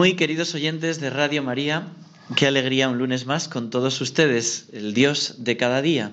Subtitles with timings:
[0.00, 1.88] Muy queridos oyentes de Radio María,
[2.34, 6.10] qué alegría un lunes más con todos ustedes, el Dios de cada día.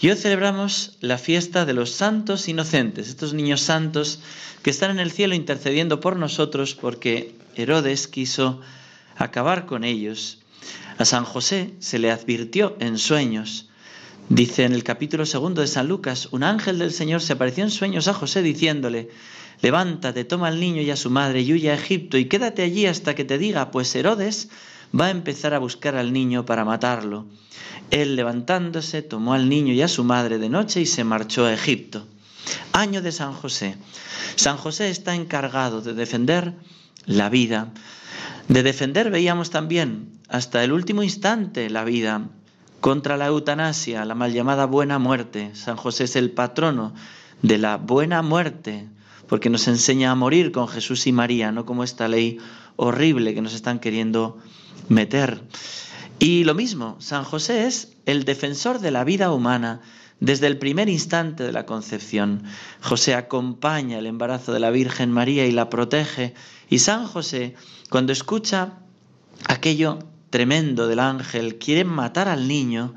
[0.00, 4.18] Y hoy celebramos la fiesta de los santos inocentes, estos niños santos
[4.64, 8.60] que están en el cielo intercediendo por nosotros porque Herodes quiso
[9.14, 10.38] acabar con ellos.
[10.98, 13.67] A San José se le advirtió en sueños.
[14.28, 17.70] Dice en el capítulo segundo de San Lucas, un ángel del Señor se apareció en
[17.70, 19.08] sueños a José diciéndole,
[19.62, 22.84] levántate, toma al niño y a su madre y huye a Egipto y quédate allí
[22.84, 24.50] hasta que te diga, pues Herodes
[24.98, 27.24] va a empezar a buscar al niño para matarlo.
[27.90, 31.54] Él levantándose, tomó al niño y a su madre de noche y se marchó a
[31.54, 32.06] Egipto.
[32.72, 33.76] Año de San José.
[34.36, 36.52] San José está encargado de defender
[37.06, 37.72] la vida.
[38.48, 42.28] De defender veíamos también hasta el último instante la vida
[42.80, 45.50] contra la eutanasia, la mal llamada buena muerte.
[45.54, 46.94] San José es el patrono
[47.42, 48.88] de la buena muerte,
[49.28, 52.38] porque nos enseña a morir con Jesús y María, no como esta ley
[52.76, 54.38] horrible que nos están queriendo
[54.88, 55.42] meter.
[56.18, 59.80] Y lo mismo, San José es el defensor de la vida humana
[60.20, 62.42] desde el primer instante de la concepción.
[62.80, 66.34] José acompaña el embarazo de la Virgen María y la protege.
[66.68, 67.54] Y San José,
[67.90, 68.78] cuando escucha
[69.46, 70.00] aquello
[70.30, 72.94] tremendo del ángel, quiere matar al niño,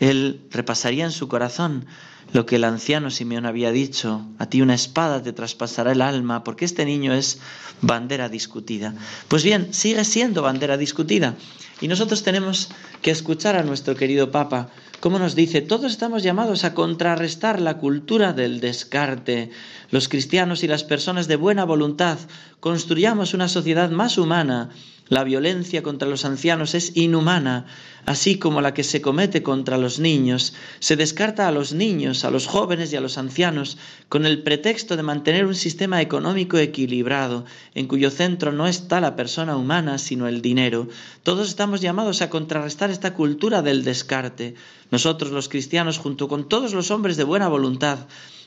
[0.00, 1.86] él repasaría en su corazón
[2.32, 6.44] lo que el anciano Simeón había dicho, a ti una espada te traspasará el alma,
[6.44, 7.38] porque este niño es
[7.82, 8.94] bandera discutida.
[9.28, 11.36] Pues bien, sigue siendo bandera discutida.
[11.80, 12.68] Y nosotros tenemos
[13.00, 14.70] que escuchar a nuestro querido Papa,
[15.00, 19.50] como nos dice, todos estamos llamados a contrarrestar la cultura del descarte.
[19.90, 22.18] Los cristianos y las personas de buena voluntad
[22.60, 24.70] construyamos una sociedad más humana,
[25.08, 27.66] la violencia contra los ancianos es inhumana,
[28.06, 30.54] así como la que se comete contra los niños.
[30.80, 33.78] Se descarta a los niños, a los jóvenes y a los ancianos
[34.08, 37.44] con el pretexto de mantener un sistema económico equilibrado,
[37.74, 40.88] en cuyo centro no está la persona humana, sino el dinero.
[41.22, 44.54] Todos estamos llamados a contrarrestar esta cultura del descarte.
[44.90, 48.06] Nosotros los cristianos, junto con todos los hombres de buena voluntad,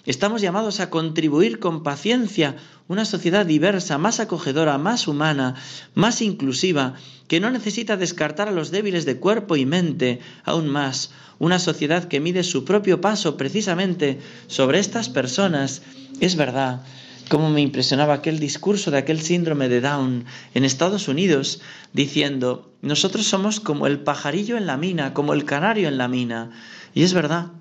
[0.10, 2.56] Estamos llamados a contribuir con paciencia
[2.88, 5.54] una sociedad diversa, más acogedora, más humana,
[5.94, 6.96] más inclusiva,
[7.28, 12.06] que no necesita descartar a los débiles de cuerpo y mente, aún más, una sociedad
[12.06, 15.84] que mide su propio paso precisamente sobre estas personas.
[16.20, 16.82] Es verdad,
[17.30, 21.62] como me impresionaba aquel discurso de aquel síndrome de Down en Estados Unidos,
[21.94, 26.50] diciendo, nosotros somos como el pajarillo en la mina, como el canario en la mina.
[26.96, 27.52] Y es verdad,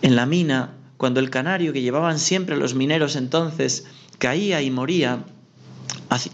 [0.00, 3.86] en la mina cuando el canario que llevaban siempre los mineros entonces
[4.18, 5.24] caía y moría,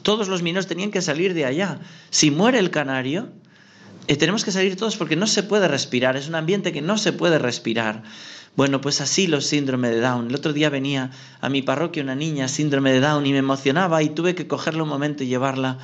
[0.03, 1.81] todos los mineros tenían que salir de allá.
[2.11, 3.31] Si muere el canario,
[4.09, 6.99] eh, tenemos que salir todos porque no se puede respirar, es un ambiente que no
[6.99, 8.03] se puede respirar.
[8.57, 10.29] Bueno, pues así los síndrome de Down.
[10.29, 14.03] El otro día venía a mi parroquia una niña síndrome de Down y me emocionaba
[14.03, 15.79] y tuve que cogerla un momento y llevarla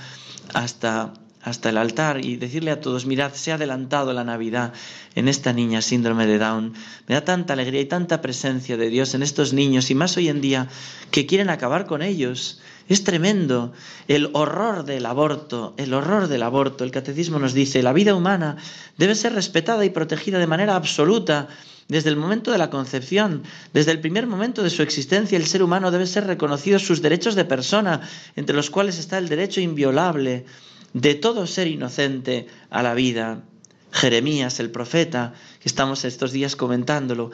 [0.53, 4.73] hasta hasta el altar y decirle a todos, mirad, se ha adelantado la Navidad
[5.15, 6.73] en esta niña síndrome de Down.
[7.07, 10.31] Me da tanta alegría y tanta presencia de Dios en estos niños y más hoy
[10.31, 10.69] en día
[11.11, 12.61] que quieren acabar con ellos.
[12.89, 13.75] Es tremendo
[14.09, 16.83] el horror del aborto, el horror del aborto.
[16.83, 18.57] El catecismo nos dice, la vida humana
[18.97, 21.49] debe ser respetada y protegida de manera absoluta.
[21.89, 23.43] Desde el momento de la concepción,
[23.75, 27.35] desde el primer momento de su existencia, el ser humano debe ser reconocido sus derechos
[27.35, 28.01] de persona,
[28.37, 30.47] entre los cuales está el derecho inviolable
[30.95, 33.43] de todo ser inocente a la vida.
[33.93, 37.31] Jeremías, el profeta, que estamos estos días comentándolo,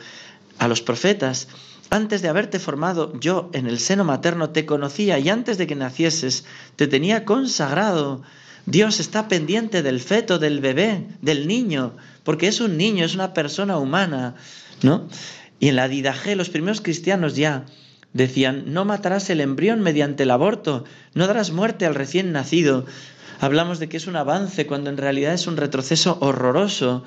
[0.58, 1.48] a los profetas,
[1.88, 5.74] antes de haberte formado yo en el seno materno te conocía y antes de que
[5.74, 6.44] nacieses
[6.76, 8.22] te tenía consagrado.
[8.66, 13.32] Dios está pendiente del feto, del bebé, del niño, porque es un niño, es una
[13.32, 14.36] persona humana,
[14.82, 15.08] ¿no?
[15.58, 17.64] Y en la Didaje los primeros cristianos ya
[18.12, 20.84] decían, no matarás el embrión mediante el aborto,
[21.14, 22.86] no darás muerte al recién nacido,
[23.42, 27.04] Hablamos de que es un avance cuando en realidad es un retroceso horroroso.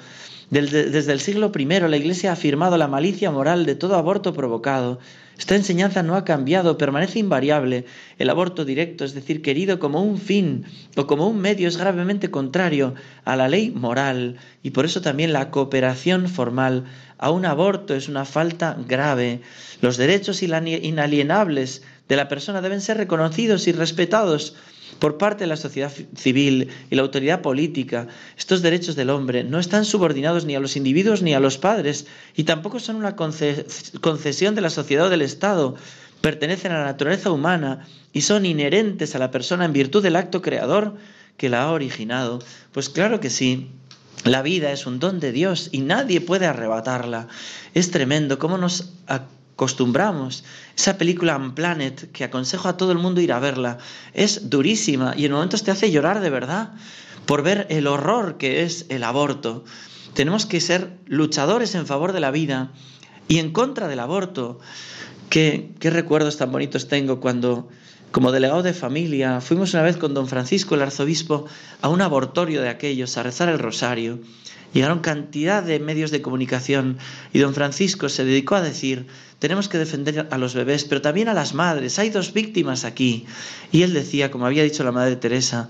[0.49, 4.97] Desde el siglo I la Iglesia ha afirmado la malicia moral de todo aborto provocado.
[5.37, 7.85] Esta enseñanza no ha cambiado, permanece invariable.
[8.17, 10.65] El aborto directo, es decir, querido como un fin
[10.95, 12.95] o como un medio, es gravemente contrario
[13.25, 16.85] a la ley moral y por eso también la cooperación formal
[17.19, 19.41] a un aborto es una falta grave.
[19.81, 24.55] Los derechos inalienables de la persona deben ser reconocidos y respetados
[24.99, 28.07] por parte de la sociedad civil y la autoridad política,
[28.37, 32.07] estos derechos del hombre no están subordinados ni a los individuos ni a los padres
[32.35, 35.75] y tampoco son una concesión de la sociedad o del Estado.
[36.21, 40.41] Pertenecen a la naturaleza humana y son inherentes a la persona en virtud del acto
[40.41, 40.95] creador
[41.37, 42.39] que la ha originado.
[42.71, 43.69] Pues claro que sí.
[44.23, 47.27] La vida es un don de Dios y nadie puede arrebatarla.
[47.73, 48.93] Es tremendo cómo nos
[49.53, 50.43] acostumbramos.
[50.75, 53.77] Esa película Unplanet, que aconsejo a todo el mundo ir a verla,
[54.13, 56.73] es durísima y en momentos te hace llorar de verdad
[57.25, 59.63] por ver el horror que es el aborto.
[60.13, 62.71] Tenemos que ser luchadores en favor de la vida
[63.27, 64.59] y en contra del aborto.
[65.29, 67.69] ¿Qué, qué recuerdos tan bonitos tengo cuando,
[68.11, 71.45] como delegado de familia, fuimos una vez con don Francisco, el arzobispo,
[71.81, 74.19] a un abortorio de aquellos, a rezar el rosario.
[74.73, 76.97] Llegaron cantidad de medios de comunicación
[77.31, 79.05] y don Francisco se dedicó a decir,
[79.39, 83.25] tenemos que defender a los bebés, pero también a las madres, hay dos víctimas aquí.
[83.71, 85.69] Y él decía, como había dicho la Madre Teresa,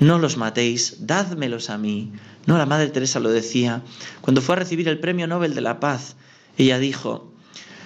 [0.00, 2.12] no los matéis, dádmelos a mí.
[2.46, 3.82] No, la Madre Teresa lo decía.
[4.22, 6.16] Cuando fue a recibir el Premio Nobel de la Paz,
[6.56, 7.30] ella dijo,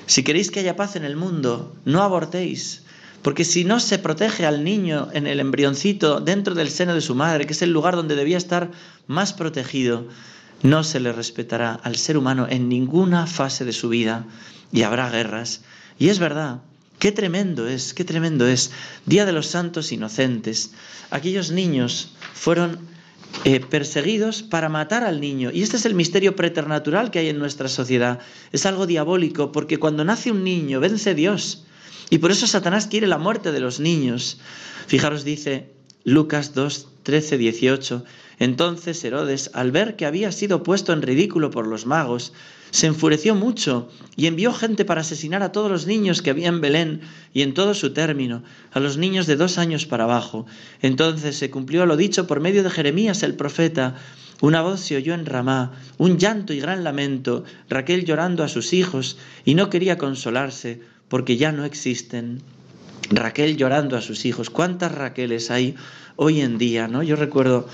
[0.06, 2.82] si queréis que haya paz en el mundo, no abortéis,
[3.22, 7.14] porque si no se protege al niño en el embrioncito dentro del seno de su
[7.14, 8.70] madre, que es el lugar donde debía estar
[9.06, 10.08] más protegido,
[10.62, 14.26] no se le respetará al ser humano en ninguna fase de su vida
[14.72, 15.62] y habrá guerras.
[15.98, 16.62] Y es verdad,
[16.98, 18.70] qué tremendo es, qué tremendo es.
[19.06, 20.72] Día de los Santos Inocentes.
[21.10, 22.78] Aquellos niños fueron
[23.44, 25.50] eh, perseguidos para matar al niño.
[25.52, 28.20] Y este es el misterio preternatural que hay en nuestra sociedad.
[28.52, 31.64] Es algo diabólico porque cuando nace un niño vence Dios.
[32.08, 34.38] Y por eso Satanás quiere la muerte de los niños.
[34.86, 35.72] Fijaros, dice
[36.04, 38.04] Lucas 2, 13, 18.
[38.38, 42.32] Entonces Herodes, al ver que había sido puesto en ridículo por los magos,
[42.72, 46.62] se enfureció mucho y envió gente para asesinar a todos los niños que había en
[46.62, 47.02] Belén
[47.34, 50.46] y en todo su término, a los niños de dos años para abajo.
[50.80, 53.96] Entonces se cumplió lo dicho por medio de Jeremías el profeta.
[54.40, 58.72] Una voz se oyó en Ramá, un llanto y gran lamento, Raquel llorando a sus
[58.72, 62.42] hijos, y no quería consolarse, porque ya no existen.
[63.16, 64.50] Raquel llorando a sus hijos.
[64.50, 65.76] ¿Cuántas Raqueles hay
[66.16, 66.88] hoy en día?
[66.88, 67.02] ¿no?
[67.02, 67.68] Yo recuerdo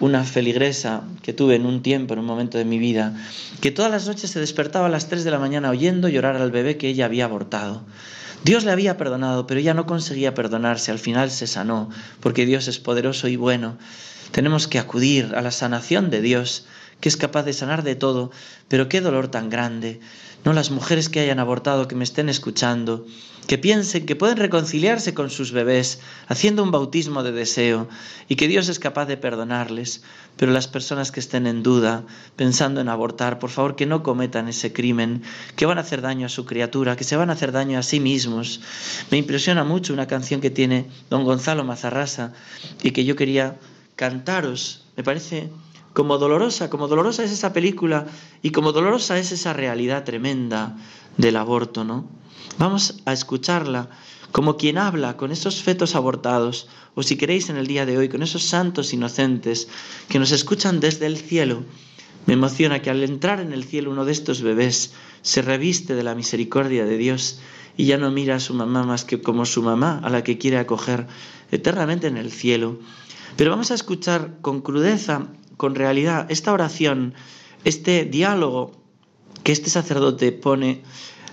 [0.00, 3.14] una feligresa que tuve en un tiempo, en un momento de mi vida,
[3.60, 6.50] que todas las noches se despertaba a las 3 de la mañana oyendo llorar al
[6.50, 7.82] bebé que ella había abortado.
[8.44, 11.88] Dios le había perdonado, pero ella no conseguía perdonarse, al final se sanó,
[12.20, 13.78] porque Dios es poderoso y bueno.
[14.32, 16.66] Tenemos que acudir a la sanación de Dios,
[17.00, 18.30] que es capaz de sanar de todo,
[18.68, 20.00] pero qué dolor tan grande.
[20.44, 23.06] No las mujeres que hayan abortado, que me estén escuchando,
[23.46, 27.88] que piensen que pueden reconciliarse con sus bebés haciendo un bautismo de deseo
[28.28, 30.02] y que Dios es capaz de perdonarles,
[30.36, 32.04] pero las personas que estén en duda,
[32.36, 35.22] pensando en abortar, por favor que no cometan ese crimen,
[35.56, 37.82] que van a hacer daño a su criatura, que se van a hacer daño a
[37.82, 38.60] sí mismos.
[39.10, 42.32] Me impresiona mucho una canción que tiene don Gonzalo Mazarrasa
[42.82, 43.56] y que yo quería
[43.96, 44.84] cantaros.
[44.96, 45.50] Me parece
[45.94, 48.06] como dolorosa, como dolorosa es esa película
[48.42, 50.76] y como dolorosa es esa realidad tremenda
[51.16, 52.06] del aborto, ¿no?
[52.58, 53.88] Vamos a escucharla
[54.32, 58.08] como quien habla con esos fetos abortados, o si queréis en el día de hoy,
[58.08, 59.68] con esos santos inocentes
[60.08, 61.62] que nos escuchan desde el cielo.
[62.26, 66.02] Me emociona que al entrar en el cielo uno de estos bebés se reviste de
[66.02, 67.38] la misericordia de Dios
[67.76, 70.38] y ya no mira a su mamá más que como su mamá, a la que
[70.38, 71.06] quiere acoger
[71.52, 72.80] eternamente en el cielo.
[73.36, 77.14] Pero vamos a escuchar con crudeza, con realidad, esta oración,
[77.64, 78.72] este diálogo
[79.42, 80.82] que este sacerdote pone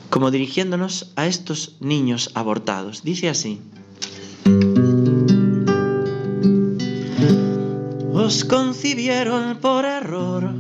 [0.09, 3.03] como dirigiéndonos a estos niños abortados.
[3.03, 3.61] Dice así.
[8.13, 10.53] Os concibieron por error,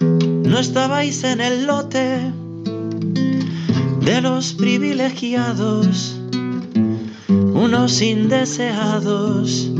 [0.00, 2.32] no estabais en el lote
[4.00, 6.16] de los privilegiados,
[7.28, 9.70] unos indeseados,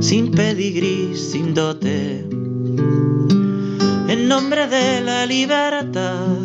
[0.00, 2.26] sin pedigrí, sin dote,
[4.08, 6.38] en nombre de la libertad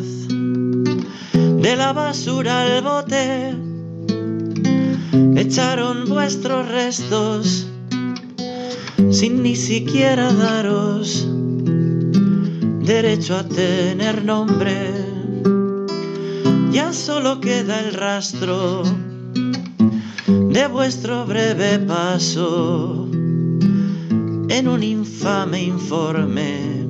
[1.67, 3.53] de la basura al bote,
[5.35, 7.67] echaron vuestros restos
[9.11, 11.27] sin ni siquiera daros
[12.81, 14.91] derecho a tener nombre.
[16.71, 18.83] Ya solo queda el rastro
[20.27, 23.06] de vuestro breve paso
[24.49, 26.87] en un infame informe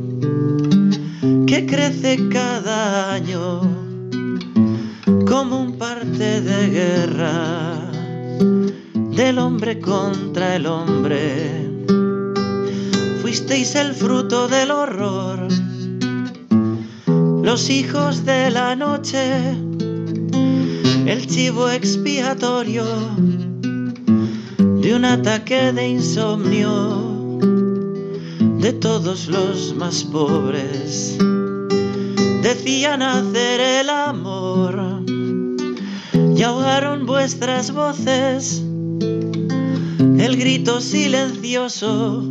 [1.48, 3.62] que crece cada año
[5.26, 7.92] como un parte de guerra
[9.16, 11.68] del hombre contra el hombre.
[13.22, 15.48] Fuisteis el fruto del horror,
[17.44, 19.58] los hijos de la noche,
[21.06, 22.86] el chivo expiatorio
[24.58, 27.07] de un ataque de insomnio
[28.60, 31.18] de todos los más pobres.
[32.42, 35.04] Decían hacer el amor
[36.36, 38.64] y ahogaron vuestras voces
[39.00, 42.28] el grito silencioso,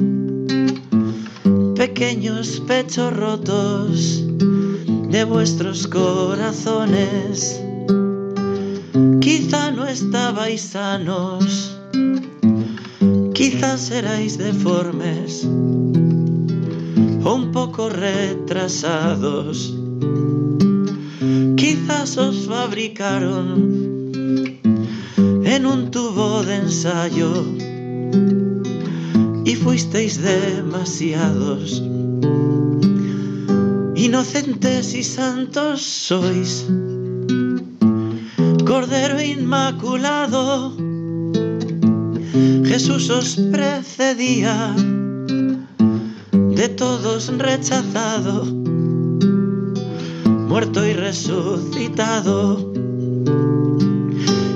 [1.76, 4.24] pequeños pechos rotos
[5.10, 7.60] de vuestros corazones.
[9.20, 11.76] Quizá no estabais sanos,
[13.34, 15.46] quizás erais deformes
[17.76, 19.74] poco retrasados.
[21.56, 23.44] Quizás os fabricaron
[25.44, 27.32] en un tubo de ensayo
[29.44, 31.82] y fuisteis demasiados.
[33.94, 36.66] Inocentes y santos sois,
[38.64, 40.72] Cordero Inmaculado,
[42.64, 44.74] Jesús os precedía,
[46.56, 48.44] de todos rechazado,
[50.48, 52.72] muerto y resucitado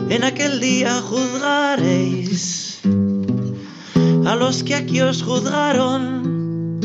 [0.09, 2.81] en aquel día juzgaréis
[4.27, 6.81] a los que aquí os juzgaron,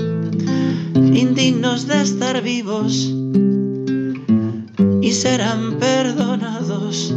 [1.13, 3.11] indignos de estar vivos,
[5.01, 7.13] y serán perdonados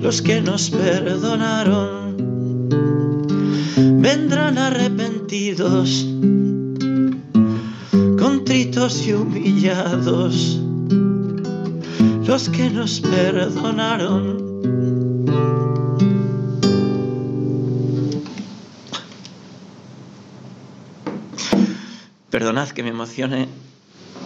[0.00, 2.16] los que nos perdonaron.
[4.00, 6.11] Vendrán arrepentidos,
[8.82, 10.58] y humillados
[12.26, 14.42] los que nos perdonaron.
[22.30, 23.46] Perdonad que me emocione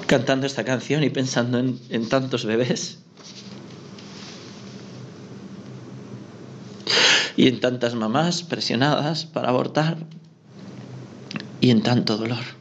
[0.06, 3.00] cantando esta canción y pensando en, tantos bebés
[7.36, 9.98] y en tantas mamás presionadas para abortar
[11.60, 12.55] y en tanto dolor.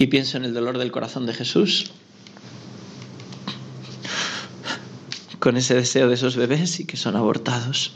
[0.00, 1.90] Y pienso en el dolor del corazón de Jesús
[5.38, 7.92] con ese deseo de esos bebés y que son abortados.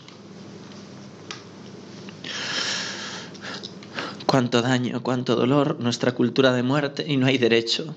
[4.26, 7.96] Cuánto daño, cuánto dolor, nuestra cultura de muerte y no hay derecho.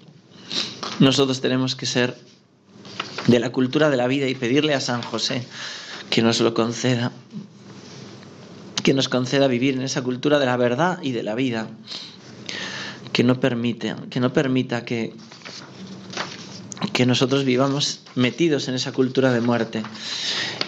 [1.01, 2.15] Nosotros tenemos que ser
[3.27, 5.45] de la cultura de la vida y pedirle a San José
[6.09, 7.11] que nos lo conceda,
[8.85, 11.67] que nos conceda vivir en esa cultura de la verdad y de la vida,
[13.17, 15.11] que no permite, que no permita que
[16.93, 19.81] que nosotros vivamos metidos en esa cultura de muerte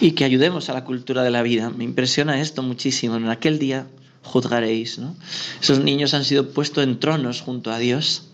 [0.00, 1.70] y que ayudemos a la cultura de la vida.
[1.70, 3.14] Me impresiona esto muchísimo.
[3.14, 3.86] En aquel día
[4.24, 4.98] juzgaréis.
[4.98, 5.14] ¿no?
[5.62, 8.24] Esos niños han sido puestos en tronos junto a Dios.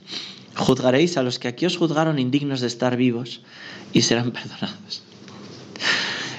[0.55, 3.43] Juzgaréis a los que aquí os juzgaron indignos de estar vivos
[3.93, 5.03] y serán perdonados.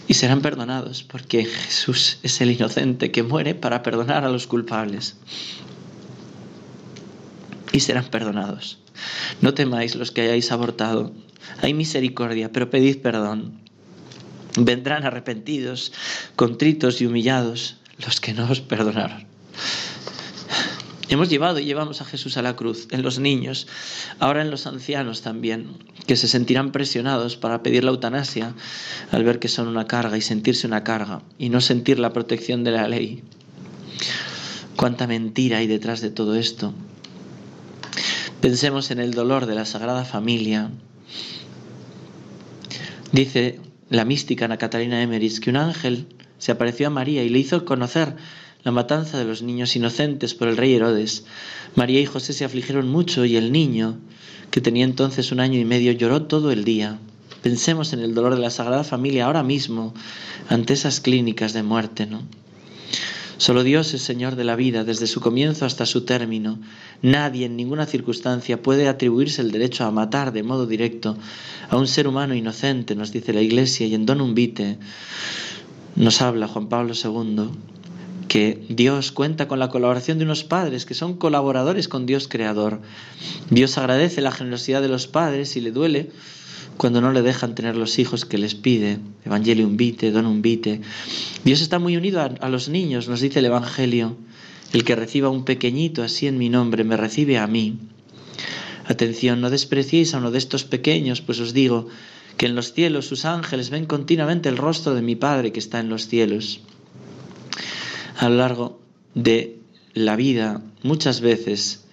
[0.07, 5.15] Y serán perdonados porque Jesús es el inocente que muere para perdonar a los culpables.
[7.71, 8.79] Y serán perdonados.
[9.41, 11.13] No temáis los que hayáis abortado,
[11.62, 13.59] hay misericordia, pero pedid perdón.
[14.57, 15.91] Vendrán arrepentidos,
[16.36, 19.25] contritos y humillados los que no os perdonaron.
[21.09, 23.65] Hemos llevado y llevamos a Jesús a la cruz, en los niños,
[24.19, 28.53] ahora en los ancianos también, que se sentirán presionados para pedir la eutanasia
[29.12, 32.65] al ver que son una carga y sentirse una carga y no sentir la protección
[32.65, 33.24] de la ley.
[34.75, 36.74] Cuánta mentira hay detrás de todo esto.
[38.41, 40.72] Pensemos en el dolor de la Sagrada Familia,
[43.12, 47.39] Dice la mística Ana Catalina Emmerich que un ángel se apareció a María y le
[47.39, 48.15] hizo conocer
[48.63, 51.25] la matanza de los niños inocentes por el rey Herodes.
[51.75, 53.98] María y José se afligieron mucho y el niño,
[54.51, 57.00] que tenía entonces un año y medio, lloró todo el día.
[57.41, 59.94] Pensemos en el dolor de la Sagrada Familia ahora mismo
[60.50, 62.24] ante esas clínicas de muerte, ¿no?
[63.38, 66.60] Solo Dios es Señor de la vida desde su comienzo hasta su término.
[67.03, 71.15] Nadie en ninguna circunstancia puede atribuirse el derecho a matar de modo directo
[71.70, 74.79] a un ser humano inocente, nos dice la Iglesia, y en Donum Vitae
[75.96, 77.50] nos habla Juan Pablo II
[78.27, 82.82] que Dios cuenta con la colaboración de unos padres que son colaboradores con Dios creador.
[83.50, 86.12] Dios agradece la generosidad de los padres y le duele
[86.77, 90.81] cuando no le dejan tener los hijos que les pide, Evangelium vite, donum vite.
[91.43, 94.15] Dios está muy unido a, a los niños, nos dice el Evangelio.
[94.74, 97.79] El que reciba un pequeñito así en mi nombre, me recibe a mí.
[98.86, 101.88] Atención, no despreciéis a uno de estos pequeños, pues os digo
[102.38, 105.79] que en los cielos sus ángeles ven continuamente el rostro de mi Padre que está
[105.79, 106.62] en los cielos.
[108.17, 108.79] A lo largo
[109.15, 109.57] de
[109.93, 111.87] la vida, muchas veces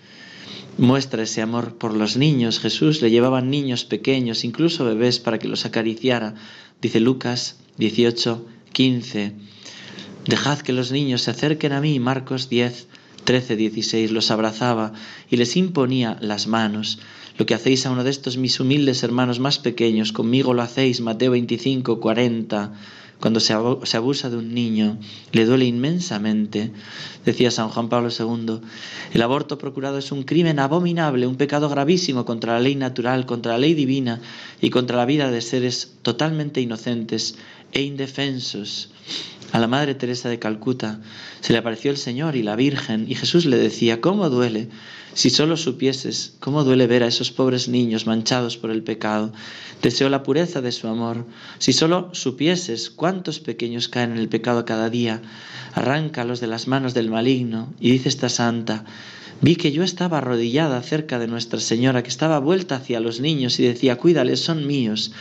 [0.79, 2.59] muestra ese amor por los niños.
[2.59, 6.35] Jesús le llevaban niños pequeños, incluso bebés, para que los acariciara.
[6.81, 9.33] Dice Lucas 18, 15.
[10.27, 12.01] Dejad que los niños se acerquen a mí.
[12.01, 12.89] Marcos 10,
[13.25, 14.11] 13, 16.
[14.11, 14.93] Los abrazaba
[15.31, 16.99] y les imponía las manos.
[17.37, 21.01] Lo que hacéis a uno de estos mis humildes hermanos más pequeños, conmigo lo hacéis.
[21.01, 22.73] Mateo 25, 40.
[23.25, 24.99] Cuando se abusa de un niño,
[25.33, 26.73] le duele inmensamente.
[27.25, 28.61] Decía San Juan Pablo II,
[29.15, 33.53] el aborto procurado es un crimen abominable, un pecado gravísimo contra la ley natural, contra
[33.53, 34.21] la ley divina
[34.61, 37.37] y contra la vida de seres totalmente inocentes
[37.73, 38.91] e indefensos.
[39.53, 41.01] A la Madre Teresa de Calcuta
[41.41, 44.69] se le apareció el Señor y la Virgen y Jesús le decía, ¿cómo duele?
[45.15, 49.33] Si solo supieses cómo duele ver a esos pobres niños manchados por el pecado.
[49.81, 51.25] Deseo la pureza de su amor.
[51.59, 55.23] Si solo supieses cuántos pequeños caen en el pecado cada día,
[55.73, 57.73] arráncalos de las manos del maligno.
[57.79, 58.85] Y dice esta santa,
[59.41, 63.61] Vi que yo estaba arrodillada cerca de Nuestra Señora, que estaba vuelta hacia los niños
[63.61, 65.13] y decía, cuídales, son míos.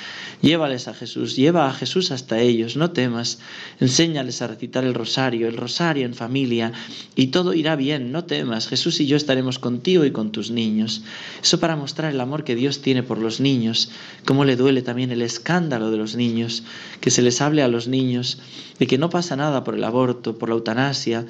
[0.42, 3.40] Llévales a Jesús, lleva a Jesús hasta ellos, no temas.
[3.82, 6.72] Enséñales a recitar el rosario, el rosario en familia,
[7.16, 8.68] y todo irá bien, no temas.
[8.68, 11.04] Jesús y yo estaremos contigo y con tus niños.
[11.42, 13.90] Eso para mostrar el amor que Dios tiene por los niños,
[14.26, 16.64] cómo le duele también el escándalo de los niños,
[17.02, 18.40] que se les hable a los niños
[18.80, 21.26] de que no pasa nada por el aborto, por la eutanasia,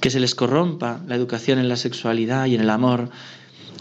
[0.00, 3.08] que se les corrompa la educación en la sexualidad y en el amor.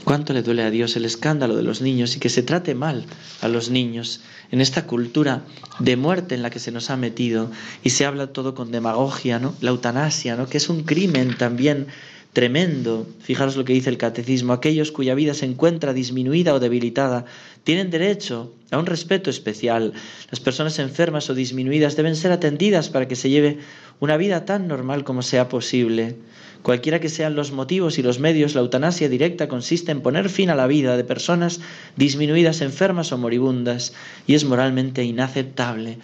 [0.05, 3.05] Cuánto le duele a Dios el escándalo de los niños y que se trate mal
[3.41, 5.41] a los niños en esta cultura
[5.79, 7.49] de muerte en la que se nos ha metido
[7.83, 9.55] y se habla todo con demagogia, ¿no?
[9.61, 10.47] La eutanasia, ¿no?
[10.47, 11.87] Que es un crimen también
[12.35, 13.07] tremendo.
[13.21, 14.51] Fijaros lo que dice el catecismo.
[14.51, 17.25] Aquellos cuya vida se encuentra disminuida o debilitada
[17.63, 19.93] tienen derecho a un respeto especial.
[20.29, 23.59] Las personas enfermas o disminuidas deben ser atendidas para que se lleve
[24.01, 26.17] una vida tan normal como sea posible.
[26.65, 30.49] Cualquiera que sean los motivos y los medios, la eutanasia directa consiste en poner fin
[30.49, 31.59] a la vida de personas
[31.95, 33.93] disminuidas, enfermas o moribundas,
[34.25, 35.99] y es moralmente inaceptable.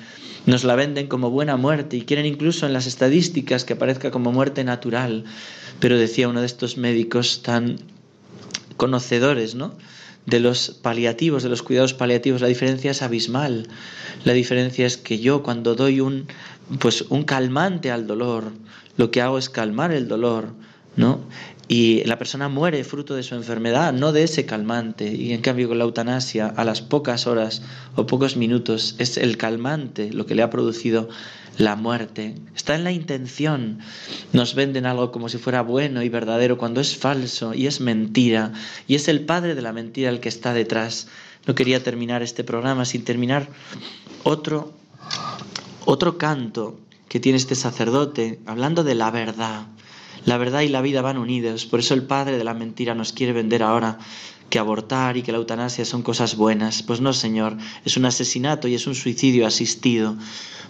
[0.45, 4.31] Nos la venden como buena muerte y quieren incluso en las estadísticas que aparezca como
[4.31, 5.23] muerte natural.
[5.79, 7.77] Pero decía uno de estos médicos tan
[8.77, 9.73] conocedores, ¿no?
[10.27, 13.67] de los paliativos, de los cuidados paliativos, la diferencia es abismal.
[14.25, 16.27] La diferencia es que yo cuando doy un
[16.79, 18.51] pues un calmante al dolor,
[18.97, 20.53] lo que hago es calmar el dolor,
[20.95, 21.21] ¿no?
[21.67, 25.07] Y la persona muere fruto de su enfermedad, no de ese calmante.
[25.09, 27.61] Y en cambio con la eutanasia, a las pocas horas
[27.95, 31.07] o pocos minutos, es el calmante lo que le ha producido
[31.57, 32.35] la muerte.
[32.55, 33.79] Está en la intención.
[34.33, 38.51] Nos venden algo como si fuera bueno y verdadero cuando es falso y es mentira.
[38.85, 41.07] Y es el padre de la mentira el que está detrás.
[41.47, 43.47] No quería terminar este programa sin terminar
[44.23, 44.73] otro,
[45.85, 46.79] otro canto
[47.11, 49.67] que tiene este sacerdote hablando de la verdad.
[50.23, 51.65] La verdad y la vida van unidos.
[51.65, 53.99] Por eso el padre de la mentira nos quiere vender ahora
[54.49, 56.83] que abortar y que la eutanasia son cosas buenas.
[56.83, 60.15] Pues no, Señor, es un asesinato y es un suicidio asistido.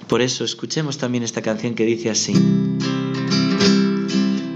[0.07, 2.33] Por eso escuchemos también esta canción que dice así.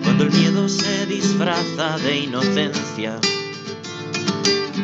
[0.01, 3.19] Cuando el miedo se disfraza de inocencia,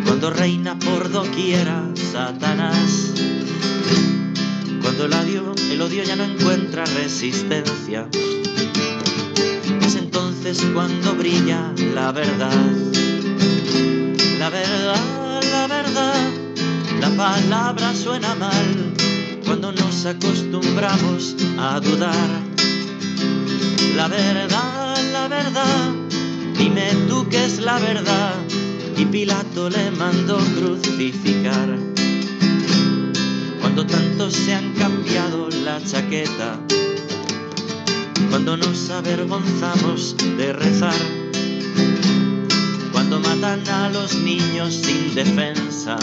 [0.05, 3.11] cuando reina por doquiera Satanás,
[5.05, 8.07] el odio, ya no encuentra resistencia,
[9.81, 12.51] es entonces cuando brilla la verdad.
[14.37, 16.29] La verdad, la verdad,
[16.99, 18.93] la palabra suena mal
[19.43, 22.29] cuando nos acostumbramos a dudar.
[23.95, 25.89] La verdad, la verdad,
[26.59, 28.35] dime tú qué es la verdad.
[28.97, 31.75] Y Pilato le mandó crucificar.
[33.61, 33.85] Cuando
[34.29, 36.59] se han cambiado la chaqueta,
[38.29, 41.01] cuando nos avergonzamos de rezar,
[42.91, 45.97] cuando matan a los niños sin defensa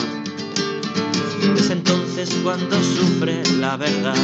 [1.57, 4.15] es entonces cuando sufre la verdad.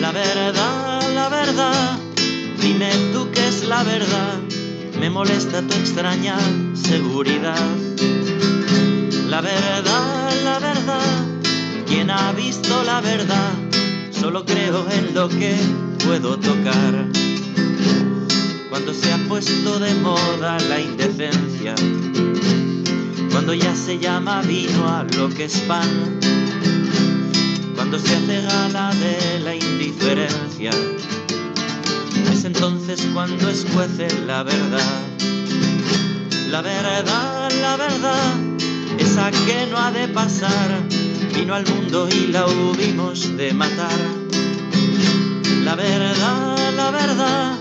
[0.00, 1.98] La verdad, la verdad,
[2.60, 4.38] dime tú qué es la verdad.
[4.98, 6.36] Me molesta tu extraña
[6.74, 7.66] seguridad.
[9.28, 11.31] La verdad, la verdad,
[11.86, 13.52] quien ha visto la verdad,
[14.10, 15.56] solo creo en lo que
[16.04, 17.06] puedo tocar.
[18.70, 21.74] Cuando se ha puesto de moda la indecencia
[23.32, 25.88] cuando ya se llama vino a lo que es pan,
[27.74, 30.70] cuando se hace gala de la indiferencia,
[32.30, 35.02] es entonces cuando escuece la verdad.
[36.50, 38.34] La verdad, la verdad,
[38.98, 40.82] esa que no ha de pasar,
[41.34, 43.98] vino al mundo y la hubimos de matar.
[45.64, 47.58] La verdad, la verdad,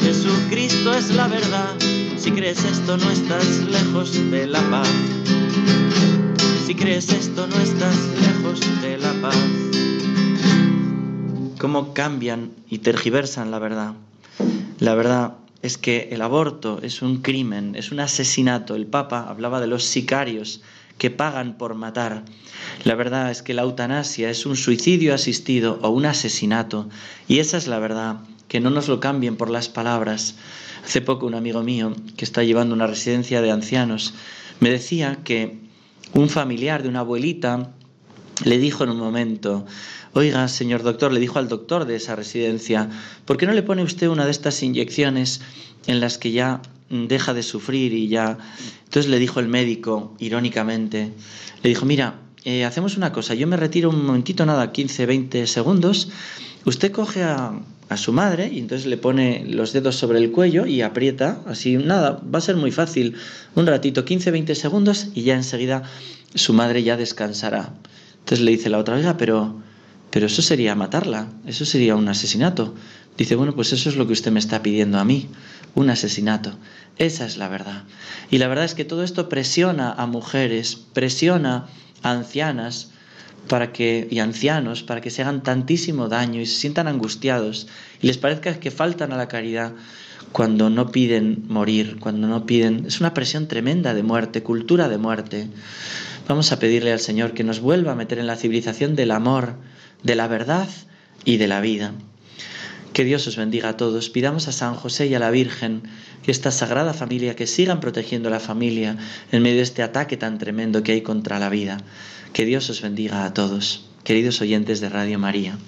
[0.00, 1.76] Jesucristo es la verdad
[2.22, 4.88] si crees esto no estás lejos de la paz.
[6.64, 9.36] Si crees esto no estás lejos de la paz.
[11.58, 13.94] ¿Cómo cambian y tergiversan la verdad?
[14.78, 18.76] La verdad es que el aborto es un crimen, es un asesinato.
[18.76, 20.62] El Papa hablaba de los sicarios
[21.02, 22.22] que pagan por matar.
[22.84, 26.88] La verdad es que la eutanasia es un suicidio asistido o un asesinato.
[27.26, 30.36] Y esa es la verdad, que no nos lo cambien por las palabras.
[30.84, 34.14] Hace poco un amigo mío que está llevando una residencia de ancianos
[34.60, 35.58] me decía que
[36.14, 37.72] un familiar de una abuelita
[38.44, 39.66] le dijo en un momento,
[40.12, 42.88] oiga, señor doctor, le dijo al doctor de esa residencia,
[43.24, 45.40] ¿por qué no le pone usted una de estas inyecciones
[45.88, 46.62] en las que ya
[46.92, 48.38] deja de sufrir y ya...
[48.84, 51.12] Entonces le dijo el médico, irónicamente,
[51.62, 55.46] le dijo, mira, eh, hacemos una cosa, yo me retiro un momentito, nada, 15, 20
[55.46, 56.10] segundos,
[56.64, 57.60] usted coge a,
[57.94, 62.22] su madre y entonces le pone los dedos sobre el cuello y aprieta, así nada,
[62.22, 63.16] va a ser muy fácil,
[63.54, 65.82] un ratito, 15-20 segundos y ya enseguida
[66.34, 67.74] su madre ya descansará.
[68.20, 69.60] Entonces le dice la otra, vez pero,
[70.10, 72.74] pero eso sería matarla, eso sería un asesinato.
[73.18, 75.28] Dice, bueno, pues eso es lo que usted me está pidiendo a mí,
[75.74, 76.52] un asesinato.
[76.98, 77.84] Esa es la verdad.
[78.30, 81.66] Y la verdad es que todo esto presiona a mujeres, presiona
[82.02, 82.92] a ancianas,
[83.48, 87.66] para que, y ancianos para que se hagan tantísimo daño y se sientan angustiados
[88.00, 89.72] y les parezca que faltan a la caridad
[90.30, 92.86] cuando no piden morir, cuando no piden...
[92.86, 95.48] Es una presión tremenda de muerte, cultura de muerte.
[96.28, 99.56] Vamos a pedirle al Señor que nos vuelva a meter en la civilización del amor,
[100.02, 100.68] de la verdad
[101.24, 101.92] y de la vida.
[102.92, 104.10] Que Dios os bendiga a todos.
[104.10, 105.82] Pidamos a San José y a la Virgen
[106.22, 108.96] que esta sagrada familia, que sigan protegiendo la familia
[109.32, 111.78] en medio de este ataque tan tremendo que hay contra la vida.
[112.32, 115.58] Que Dios os bendiga a todos, queridos oyentes de Radio María.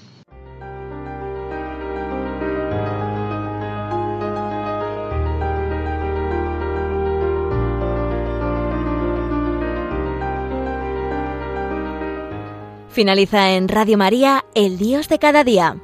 [12.91, 15.84] Finaliza en Radio María, El Dios de cada día.